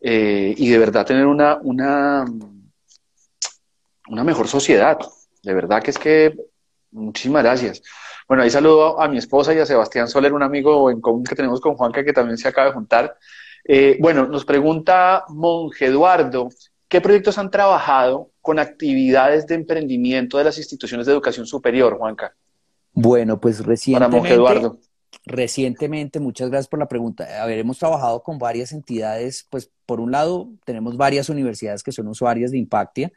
[0.00, 2.24] eh, y de verdad tener una, una,
[4.08, 4.98] una mejor sociedad.
[5.42, 6.34] De verdad que es que
[6.90, 7.82] muchísimas gracias.
[8.26, 11.34] Bueno, ahí saludo a mi esposa y a Sebastián Soler, un amigo en común que
[11.34, 13.16] tenemos con Juanca que también se acaba de juntar.
[13.64, 16.48] Eh, bueno, nos pregunta Monje Eduardo,
[16.88, 22.34] ¿qué proyectos han trabajado con actividades de emprendimiento de las instituciones de educación superior, Juanca?
[22.92, 24.20] Bueno, pues recientemente...
[24.20, 24.78] Para Eduardo.
[25.24, 27.42] Recientemente, muchas gracias por la pregunta.
[27.42, 31.92] A ver, hemos trabajado con varias entidades, pues por un lado tenemos varias universidades que
[31.92, 33.12] son usuarias de Impactia.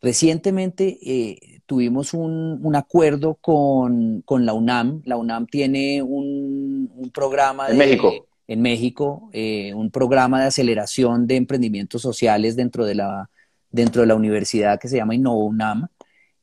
[0.00, 5.02] Recientemente eh, tuvimos un, acuerdo con, la UNAM.
[5.04, 8.26] La UNAM tiene un, programa en México.
[8.46, 13.30] En México, eh, un programa de aceleración de emprendimientos sociales dentro de la,
[13.70, 15.88] dentro de la universidad que se llama Innova UNAM.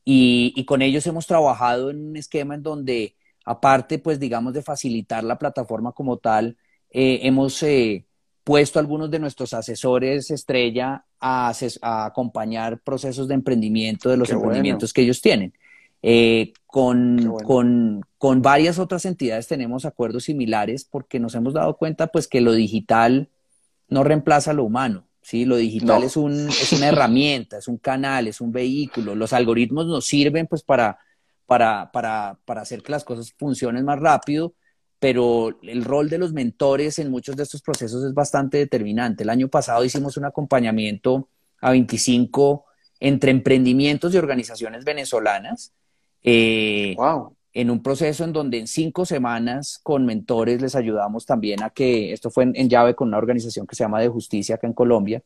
[0.05, 3.15] Y, y con ellos hemos trabajado en un esquema en donde
[3.49, 6.55] Aparte, pues digamos, de facilitar la plataforma como tal,
[6.91, 8.05] eh, hemos eh,
[8.43, 15.01] puesto algunos de nuestros asesores estrella a, acompañar procesos de emprendimiento de los emprendimientos que
[15.01, 15.51] ellos tienen.
[16.01, 17.35] Eh, con,
[18.17, 22.53] con, varias otras entidades tenemos acuerdos similares porque nos hemos dado cuenta pues que lo
[22.53, 23.29] digital
[23.89, 25.07] no reemplaza lo humano.
[25.21, 25.45] ¿sí?
[25.45, 29.15] Lo digital es, un, es una herramienta, es un canal, es un vehículo.
[29.15, 30.99] Los algoritmos nos sirven pues para
[31.49, 34.53] para, para, para hacer que las cosas funcionen más rápido,
[34.99, 39.23] pero el rol de los mentores en muchos de estos procesos es bastante determinante.
[39.23, 41.27] El año pasado hicimos un acompañamiento
[41.59, 42.65] a 25
[42.99, 45.73] entre emprendimientos y organizaciones venezolanas.
[46.23, 47.36] Eh, wow.
[47.53, 52.13] En un proceso en donde en cinco semanas con mentores les ayudamos también a que,
[52.13, 55.23] esto fue en llave con una organización que se llama De Justicia acá en Colombia,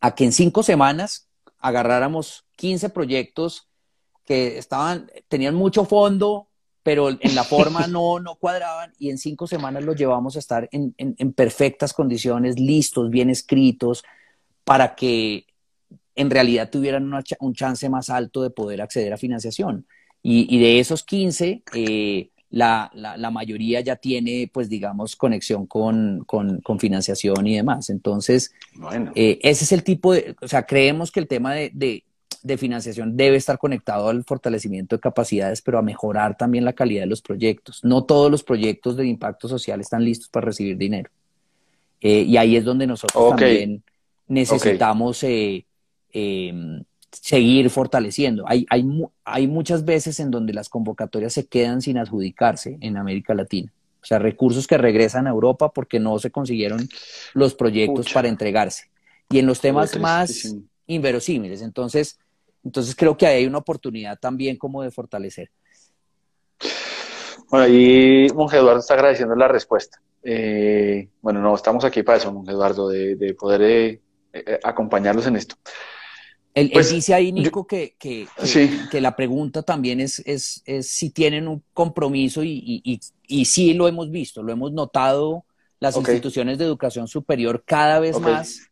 [0.00, 3.68] a que en cinco semanas agarráramos 15 proyectos
[4.24, 6.48] que estaban, tenían mucho fondo,
[6.82, 10.68] pero en la forma no, no cuadraban y en cinco semanas los llevamos a estar
[10.72, 10.94] en,
[11.32, 14.02] perfectas condiciones, listos, bien escritos,
[14.64, 15.46] para que
[16.20, 19.86] en realidad tuvieran un chance más alto de poder acceder a financiación.
[20.22, 22.90] Y, de esos 15, eh, la,
[23.32, 26.26] mayoría ya tiene, pues digamos, conexión con,
[26.78, 27.88] financiación y demás.
[27.88, 28.52] Entonces,
[29.14, 32.02] eh, ese es el tipo de, o sea, creemos que el tema de,
[32.42, 37.04] de financiación debe estar conectado al fortalecimiento de capacidades, pero a mejorar también la calidad
[37.04, 37.82] de los proyectos.
[37.82, 41.10] No todos los proyectos de impacto social están listos para recibir dinero.
[42.02, 43.82] Eh, y ahí es donde nosotros también
[44.28, 45.24] necesitamos
[46.12, 46.52] eh,
[47.10, 48.44] seguir fortaleciendo.
[48.46, 48.84] Hay, hay,
[49.24, 53.72] hay muchas veces en donde las convocatorias se quedan sin adjudicarse en América Latina.
[54.02, 56.88] O sea, recursos que regresan a Europa porque no se consiguieron
[57.34, 58.90] los proyectos para entregarse.
[59.28, 60.54] Y en los temas más
[60.86, 61.62] inverosímiles.
[61.62, 62.18] Entonces,
[62.64, 65.50] entonces creo que hay una oportunidad también como de fortalecer.
[67.50, 70.00] Bueno, ahí Monje Eduardo está agradeciendo la respuesta.
[70.22, 74.00] Eh, bueno, no, estamos aquí para eso, Monje Eduardo, de, poder eh,
[74.32, 75.56] eh, acompañarlos en esto.
[76.54, 78.26] Él, pues, dice ahí, Nico, que, que,
[78.90, 83.86] que, la pregunta también es, es, si tienen un compromiso y, y, y, sí lo
[83.86, 85.44] hemos visto, lo hemos notado
[85.78, 88.70] las instituciones de educación superior cada vez más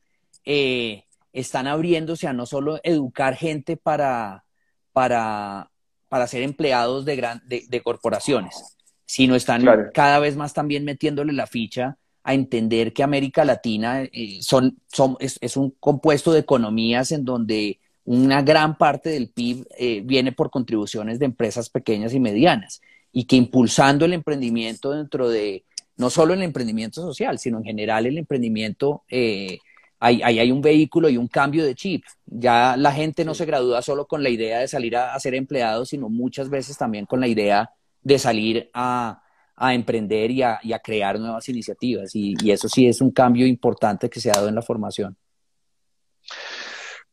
[1.32, 4.44] están abriéndose a no solo educar gente para,
[4.92, 5.70] para,
[6.08, 9.64] para ser empleados de, gran, de, corporaciones, sino están
[9.94, 11.96] cada vez más también metiéndole la ficha
[12.28, 17.80] a entender que América Latina eh, son, son, es, un compuesto de economías en donde
[18.04, 23.24] una gran parte del PIB eh, viene por contribuciones de empresas pequeñas y medianas y
[23.24, 25.64] que impulsando el emprendimiento dentro de,
[25.96, 29.58] no solo el emprendimiento social, sino en general el emprendimiento eh,
[29.98, 32.04] ahí, hay un vehículo y un cambio de chip.
[32.26, 35.86] Ya la gente no se gradúa solo con la idea de salir a, ser empleado,
[35.86, 37.70] sino muchas veces también con la idea
[38.02, 39.22] de salir a,
[39.60, 42.10] emprender y a, crear nuevas iniciativas.
[42.14, 45.16] Y, eso sí es un cambio importante que se ha dado en la formación.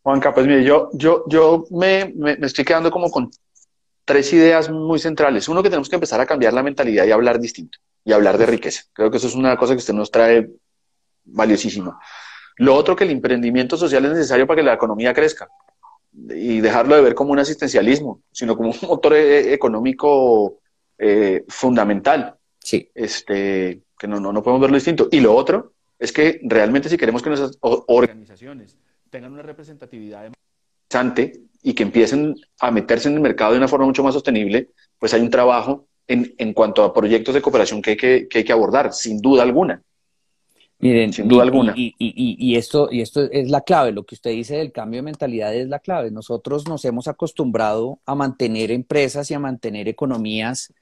[0.03, 3.31] Juanca, pues mire, yo, yo, yo me, me, estoy quedando como con
[4.03, 5.47] tres ideas muy centrales.
[5.49, 8.45] Uno, que tenemos que empezar a cambiar la mentalidad y hablar distinto y hablar de
[8.45, 8.83] riqueza.
[8.93, 10.47] Creo que eso es una cosa que usted nos trae
[11.23, 11.99] valiosísima.
[12.57, 15.47] Lo otro que el emprendimiento social es necesario para que la economía crezca
[16.13, 20.59] y dejarlo de ver como un asistencialismo, sino como un motor eh, económico
[20.97, 22.34] eh, fundamental.
[22.65, 22.89] Sí.
[22.95, 25.07] Este, que no, no, no podemos verlo distinto.
[25.11, 28.75] Y lo otro es que realmente si queremos que nuestras organizaciones
[29.11, 33.85] tengan una representatividad interesante y que empiecen a meterse en el mercado de una forma
[33.85, 37.91] mucho más sostenible, pues hay un trabajo en, en cuanto a proyectos de cooperación que
[37.91, 39.83] hay que, que hay que abordar, sin duda alguna.
[40.79, 41.73] Miren, sin duda y, alguna.
[41.77, 45.55] Y, esto, y esto es la clave, lo que usted dice del cambio de mentalidad
[45.55, 46.09] es la clave.
[46.09, 50.73] Nosotros nos hemos acostumbrado a mantener empresas y a mantener economías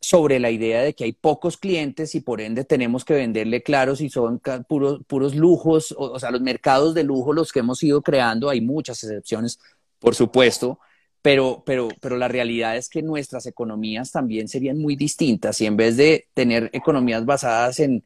[0.00, 3.96] sobre la idea de que hay pocos clientes y por ende tenemos que venderle claro
[3.96, 8.02] si son puros, puros lujos, o, sea, los mercados de lujo los que hemos ido
[8.02, 9.58] creando, hay muchas excepciones,
[9.98, 10.78] por supuesto,
[11.22, 15.76] pero, pero, pero la realidad es que nuestras economías también serían muy distintas y en
[15.76, 18.04] vez de tener economías basadas en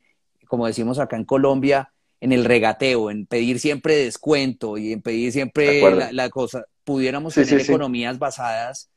[0.50, 5.30] como decimos acá en Colombia, en el regateo, en pedir siempre descuento y en pedir
[5.30, 5.80] siempre
[6.12, 8.90] la, cosa, pudiéramos tener economías basadas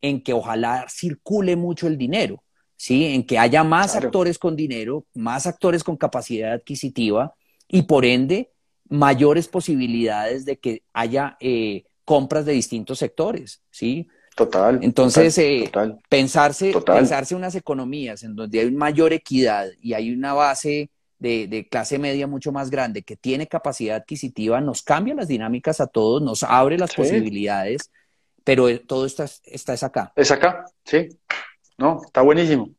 [0.00, 2.42] en que ojalá circule mucho el dinero,
[2.76, 3.06] ¿sí?
[3.06, 7.34] En que haya más actores con dinero, más actores con capacidad adquisitiva
[7.66, 8.50] y por ende
[8.88, 14.08] mayores posibilidades de que haya eh, compras de distintos sectores, ¿sí?
[14.34, 14.78] Total.
[14.82, 15.70] Entonces, eh,
[16.08, 21.98] Pensarse, pensarse unas economías en donde hay mayor equidad y hay una base de, clase
[21.98, 26.42] media mucho más grande que tiene capacidad adquisitiva, nos cambia las dinámicas a todos, nos
[26.44, 27.90] abre las posibilidades,
[28.48, 30.10] pero todo está, está es acá.
[30.16, 31.06] Es acá, sí.
[31.76, 32.70] No, está buenísimo.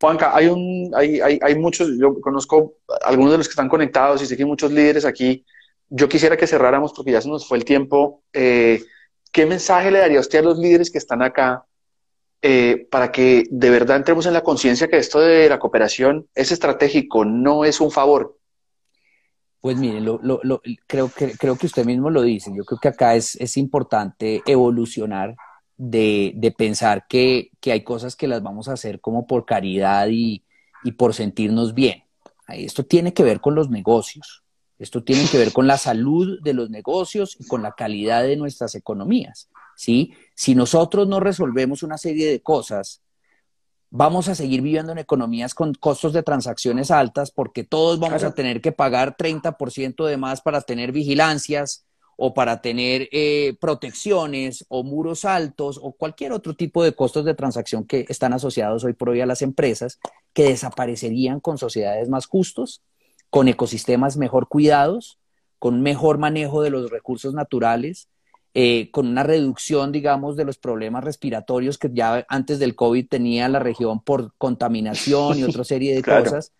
[0.00, 4.22] Juanca, hay, un, hay, hay, hay muchos, yo conozco algunos de los que están conectados
[4.22, 5.44] y sé que hay muchos líderes aquí.
[5.88, 8.22] Yo quisiera que cerráramos porque ya se nos fue el tiempo.
[8.32, 8.84] Eh,
[9.32, 11.64] ¿Qué mensaje le daría usted a los líderes que están acá
[12.40, 16.52] eh, para que de verdad entremos en la conciencia que esto de la cooperación es
[16.52, 18.38] estratégico, no es un favor.
[19.60, 20.20] Pues mire, lo,
[20.86, 22.50] creo, que, creo que usted mismo lo dice.
[22.56, 25.36] Yo creo que acá es, importante evolucionar
[25.76, 30.44] de, pensar que, que, hay cosas que las vamos a hacer como por caridad y,
[30.82, 32.04] y por sentirnos bien.
[32.48, 34.42] Esto tiene que ver con los negocios.
[34.78, 38.36] Esto tiene que ver con la salud de los negocios y con la calidad de
[38.36, 39.50] nuestras economías.
[39.76, 40.14] ¿sí?
[40.34, 43.02] Si nosotros no resolvemos una serie de cosas,
[43.90, 48.34] vamos a seguir viviendo en economías con costos de transacciones altas porque todos vamos a
[48.34, 51.84] tener que pagar 30% de más para tener vigilancias
[52.16, 57.34] o para tener eh, protecciones o muros altos o cualquier otro tipo de costos de
[57.34, 59.98] transacción que están asociados hoy por hoy a las empresas
[60.32, 62.82] que desaparecerían con sociedades más justos,
[63.30, 65.18] con ecosistemas mejor cuidados,
[65.58, 68.08] con mejor manejo de los recursos naturales,
[68.52, 73.48] eh, con una reducción, digamos, de los problemas respiratorios que ya antes del COVID tenía
[73.48, 76.52] la región por contaminación y otra serie de cosas,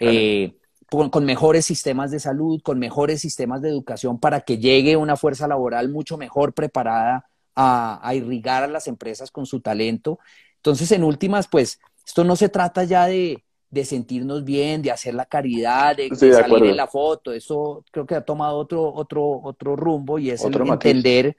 [0.00, 0.56] eh,
[0.90, 5.46] con, mejores sistemas de salud, con mejores sistemas de educación para que llegue una fuerza
[5.46, 10.18] laboral mucho mejor preparada a, irrigar a las empresas con su talento.
[10.56, 13.44] Entonces, en últimas, pues, esto no se trata ya de,
[13.84, 17.32] sentirnos bien, de hacer la caridad, de, salir en la foto.
[17.32, 21.36] Eso creo que ha tomado otro, otro, otro rumbo y es entender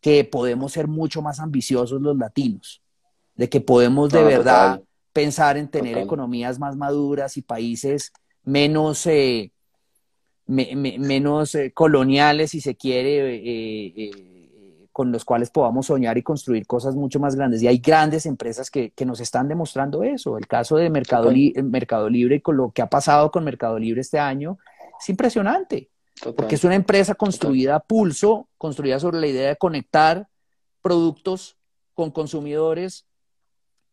[0.00, 2.82] que podemos ser mucho más ambiciosos los latinos,
[3.34, 4.80] de que podemos de verdad
[5.12, 8.12] pensar en tener economías más maduras y países
[8.44, 9.50] menos, eh,
[10.46, 14.10] menos eh, coloniales, si se quiere, eh,
[14.96, 17.62] con los cuales podamos soñar y construir cosas mucho más grandes.
[17.62, 20.38] Y hay grandes empresas que, nos están demostrando eso.
[20.38, 21.30] El caso de Mercado,
[21.64, 24.56] Mercado Libre, con lo que ha pasado con Mercado Libre este año,
[24.98, 25.90] es impresionante.
[26.34, 30.28] Porque es una empresa construida a pulso, construida sobre la idea de conectar
[30.80, 31.58] productos
[31.92, 33.04] con consumidores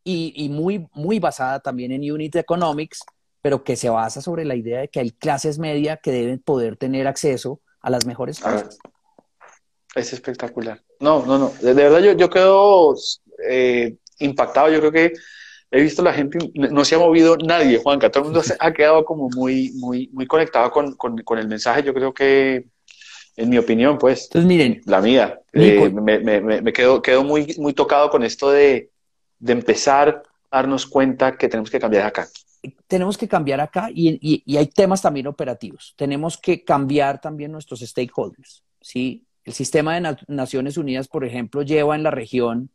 [0.06, 3.02] y, muy, muy basada también en Unit Economics,
[3.42, 6.78] pero que se basa sobre la idea de que hay clases medias que deben poder
[6.78, 8.78] tener acceso a las mejores cosas.
[9.96, 10.82] Es espectacular.
[11.04, 11.54] No, no, no.
[11.62, 12.96] De, verdad yo, yo quedo
[13.50, 14.72] eh, impactado.
[14.72, 15.14] Yo creo que
[15.70, 18.72] he visto la gente, no se ha movido nadie, Juanca, todo el mundo se ha
[18.72, 21.84] quedado como muy, muy, muy conectado con, con, el mensaje.
[21.84, 22.68] Yo creo que,
[23.36, 27.54] en mi opinión, pues, Entonces, miren, la mía, eh, me, me, me, quedo, quedo muy,
[27.58, 28.90] muy tocado con esto de,
[29.40, 32.30] de empezar a darnos cuenta que tenemos que cambiar acá.
[32.88, 35.96] Tenemos que cambiar acá y, y, y hay temas también operativos.
[35.98, 39.26] Tenemos que cambiar también nuestros stakeholders, ¿sí?
[39.46, 42.70] El sistema de Naciones Unidas, por ejemplo, lleva en la región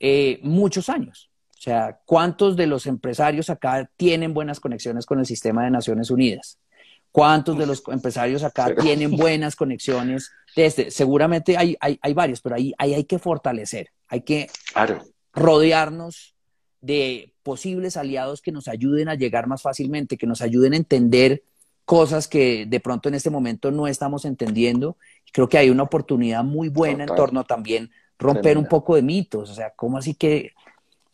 [0.00, 5.26] eh, muchos años o sea, ¿cuántos de los empresarios acá tienen buenas conexiones con el
[5.26, 6.56] sistema de Naciones Unidas?
[7.10, 10.30] ¿Cuántos de los empresarios acá tienen buenas conexiones?
[10.54, 14.48] Desde, seguramente hay, hay, hay varios, pero ahí, hay que fortalecer, hay que
[15.32, 16.36] rodearnos
[16.80, 21.42] de posibles aliados que nos ayuden a llegar más fácilmente, que nos ayuden a entender
[21.88, 24.98] cosas que de pronto en este momento no estamos entendiendo.
[25.32, 29.00] Creo que hay una oportunidad muy buena en torno a también romper un poco de
[29.00, 30.52] mitos, o sea, ¿cómo así que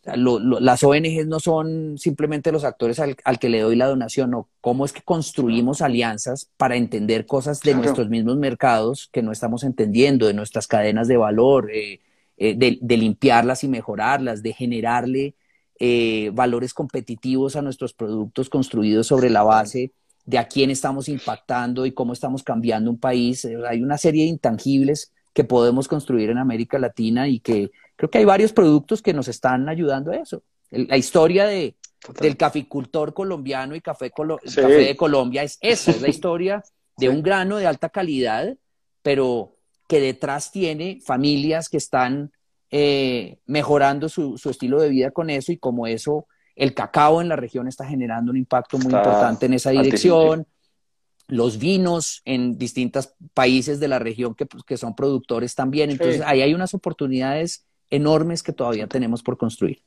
[0.03, 4.49] las ONGs no son simplemente los actores al, que le doy la donación, no.
[4.59, 9.63] ¿Cómo es que construimos alianzas para entender cosas de nuestros mismos mercados que no estamos
[9.63, 12.01] entendiendo, de nuestras cadenas de valor, eh,
[12.35, 15.35] eh, de, limpiarlas y mejorarlas, de generarle
[15.79, 19.93] eh, valores competitivos a nuestros productos construidos sobre la base
[20.25, 23.47] de a quién estamos impactando y cómo estamos cambiando un país?
[23.67, 28.17] Hay una serie de intangibles que podemos construir en América Latina y que creo que
[28.17, 30.43] hay varios productos que nos están ayudando a eso.
[30.71, 31.75] la historia de,
[32.19, 36.63] del caficultor colombiano y café, café de Colombia es esa, es la historia
[36.97, 38.55] de un grano de alta calidad,
[39.01, 39.57] pero
[39.87, 42.31] que detrás tiene familias que están
[42.71, 47.35] eh, mejorando su, estilo de vida con eso y como eso, el cacao en la
[47.35, 50.47] región está generando un impacto muy importante en esa dirección.
[51.27, 55.89] los vinos en distintos países de la región que, que son productores también.
[55.89, 59.81] Entonces, ahí hay unas oportunidades enormes que todavía tenemos por construir.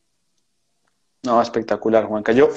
[1.22, 2.32] No, espectacular, Juanca.
[2.32, 2.48] Yo,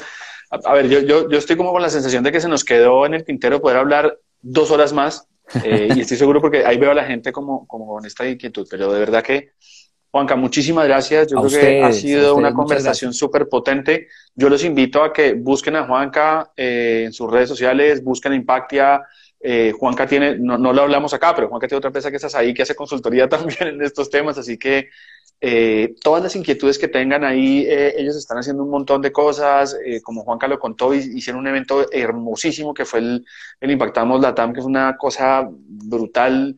[0.50, 3.06] a, ver, yo, yo, yo, estoy como con la sensación de que se nos quedó
[3.06, 5.28] en el tintero poder hablar dos horas más
[5.64, 8.68] eh, y estoy seguro porque ahí veo a la gente como, como con esta inquietud,
[8.70, 9.52] pero de verdad que,
[10.12, 11.28] Juanca, muchísimas gracias.
[11.32, 14.10] Yo creo que ha sido una conversación súper potente.
[14.36, 18.36] Yo los invito a que busquen a Juanca eh, en sus redes sociales, busquen a
[18.36, 19.02] Impactia.
[19.40, 22.36] Eh, Juanca tiene, no, no, lo hablamos acá, pero Juanca tiene otra empresa que estás
[22.36, 24.90] ahí que hace consultoría también en estos temas, así que
[25.44, 29.76] eh, todas las inquietudes que tengan ahí, eh, ellos están haciendo un montón de cosas,
[29.84, 33.26] eh, como Juanca lo contó, hicieron un evento hermosísimo que fue el,
[33.60, 36.56] el Impactamos Latam, que es una cosa brutal,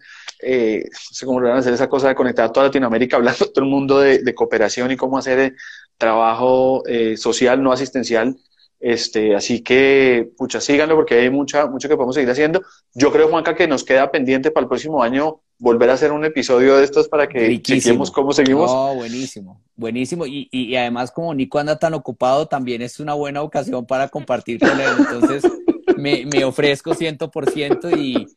[1.25, 3.99] cómo van a hacer esa cosa de conectar a toda Latinoamérica, hablando todo el mundo
[3.99, 5.55] de, de cooperación y cómo hacer
[5.97, 6.83] trabajo
[7.15, 8.35] social, no asistencial,
[8.83, 12.61] este, así que, pucha, síganlo porque hay mucha, mucho que podemos seguir haciendo.
[12.93, 16.25] Yo creo, Juanca, que nos queda pendiente para el próximo año volver a hacer un
[16.25, 18.69] episodio de estos para que chequemos cómo seguimos.
[18.69, 20.25] No, buenísimo, buenísimo.
[20.25, 24.59] Y, y, además, como Nico anda tan ocupado, también es una buena ocasión para compartir
[24.59, 24.91] con él.
[24.99, 25.49] Entonces,
[25.95, 28.27] me, me ofrezco ciento por ciento y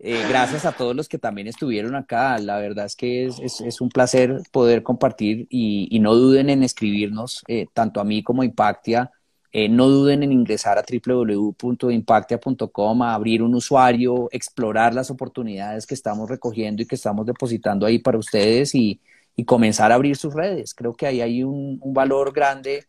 [0.00, 2.38] eh, gracias a todos los que también estuvieron acá.
[2.38, 6.50] La verdad es que es, es, es un placer poder compartir y, y, no duden
[6.50, 9.10] en escribirnos, eh, tanto a mí como a Impactia
[9.52, 15.94] eh, no duden en ingresar a www.impactia.com, a abrir un usuario, explorar las oportunidades que
[15.94, 19.00] estamos recogiendo y que estamos depositando ahí para ustedes y,
[19.46, 20.74] comenzar a abrir sus redes.
[20.74, 22.84] Creo que ahí hay un, valor grande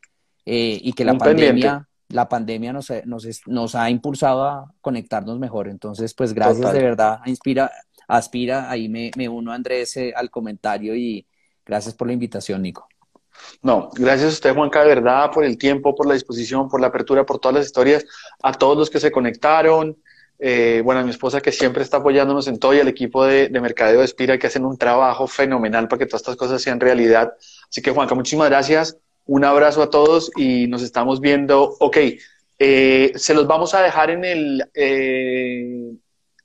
[0.45, 2.91] eh, y que la pandemia, la pandemia nos,
[3.47, 5.67] nos, ha impulsado a conectarnos mejor.
[5.67, 7.19] Entonces, pues gracias de verdad.
[7.25, 7.71] Inspira,
[8.07, 11.25] aspira, ahí me, me uno Andrés eh, al comentario y
[11.65, 12.87] gracias por la invitación, Nico.
[13.61, 16.87] No, gracias a usted, Juanca, de verdad, por el tiempo, por la disposición, por la
[16.87, 18.05] apertura, por todas las historias,
[18.43, 19.97] a todos los que se conectaron.
[20.37, 23.47] Eh, bueno, a mi esposa que siempre está apoyándonos en todo y al equipo de,
[23.49, 26.79] de Mercadeo de Espira que hacen un trabajo fenomenal para que todas estas cosas sean
[26.79, 27.33] realidad.
[27.69, 28.97] Así que, Juanca, muchísimas gracias.
[29.31, 31.77] Un abrazo a todos y nos estamos viendo.
[31.79, 31.97] Ok,
[32.59, 35.93] eh, se los vamos a dejar en el, eh,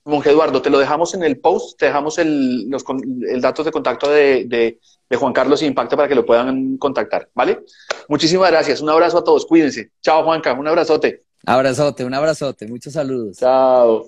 [0.05, 2.85] Monje Eduardo, te lo dejamos en el post, te dejamos el, los
[3.29, 4.79] el datos de contacto de, de,
[5.11, 7.65] de, Juan Carlos y Impacto para que lo puedan contactar, ¿vale?
[8.09, 9.91] Muchísimas gracias, un abrazo a todos, cuídense.
[10.01, 11.25] Chao Juanca, un abrazote.
[11.45, 13.39] Abrazote, un abrazote, muchos saludos.
[13.39, 14.07] Chao.